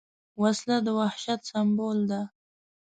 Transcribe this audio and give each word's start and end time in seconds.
وسله 0.41 0.77
د 0.85 0.87
وحشت 0.99 1.39
سمبول 1.49 1.99
ده 2.11 2.21